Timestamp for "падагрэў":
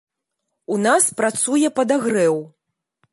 1.81-2.35